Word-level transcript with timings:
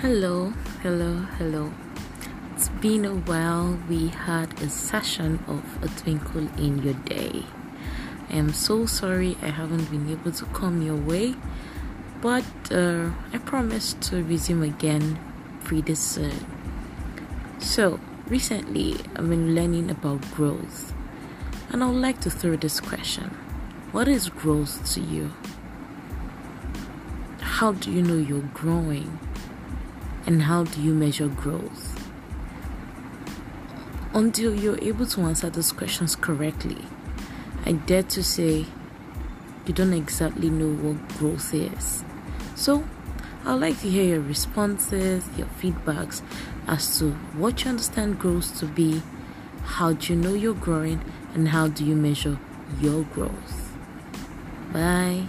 Hello, 0.00 0.52
hello, 0.82 1.26
hello. 1.38 1.72
It's 2.54 2.68
been 2.68 3.04
a 3.04 3.16
while. 3.16 3.80
We 3.88 4.06
had 4.06 4.62
a 4.62 4.70
session 4.70 5.42
of 5.48 5.64
a 5.82 5.88
twinkle 5.88 6.46
in 6.56 6.84
your 6.84 6.94
day. 6.94 7.42
I 8.30 8.36
am 8.36 8.52
so 8.52 8.86
sorry 8.86 9.36
I 9.42 9.48
haven't 9.48 9.90
been 9.90 10.08
able 10.08 10.30
to 10.30 10.44
come 10.54 10.82
your 10.82 10.94
way, 10.94 11.34
but 12.20 12.44
uh, 12.70 13.10
I 13.32 13.38
promise 13.38 13.94
to 14.02 14.22
resume 14.22 14.62
again 14.62 15.18
pretty 15.64 15.96
soon. 15.96 16.46
So, 17.58 17.98
recently 18.28 18.98
I've 19.16 19.28
been 19.28 19.52
learning 19.56 19.90
about 19.90 20.20
growth, 20.30 20.94
and 21.70 21.82
I 21.82 21.88
would 21.88 22.00
like 22.00 22.20
to 22.20 22.30
throw 22.30 22.54
this 22.54 22.78
question 22.78 23.30
What 23.90 24.06
is 24.06 24.28
growth 24.28 24.94
to 24.94 25.00
you? 25.00 25.32
How 27.40 27.72
do 27.72 27.90
you 27.90 28.00
know 28.00 28.16
you're 28.16 28.48
growing? 28.54 29.18
And 30.26 30.42
how 30.42 30.64
do 30.64 30.80
you 30.82 30.92
measure 30.92 31.28
growth? 31.28 31.94
Until 34.14 34.54
you're 34.54 34.82
able 34.82 35.06
to 35.06 35.20
answer 35.22 35.50
those 35.50 35.72
questions 35.72 36.16
correctly, 36.16 36.84
I 37.64 37.72
dare 37.72 38.02
to 38.04 38.22
say 38.22 38.66
you 39.66 39.74
don't 39.74 39.92
exactly 39.92 40.50
know 40.50 40.72
what 40.74 41.08
growth 41.18 41.52
is. 41.52 42.04
So, 42.54 42.84
I'd 43.44 43.54
like 43.54 43.80
to 43.80 43.88
hear 43.88 44.04
your 44.04 44.20
responses, 44.20 45.24
your 45.36 45.46
feedbacks 45.60 46.22
as 46.66 46.98
to 46.98 47.12
what 47.36 47.64
you 47.64 47.70
understand 47.70 48.18
growth 48.18 48.58
to 48.58 48.66
be, 48.66 49.02
how 49.64 49.92
do 49.92 50.12
you 50.12 50.18
know 50.18 50.34
you're 50.34 50.54
growing, 50.54 51.00
and 51.34 51.48
how 51.48 51.68
do 51.68 51.84
you 51.84 51.94
measure 51.94 52.38
your 52.80 53.04
growth. 53.04 53.76
Bye. 54.72 55.26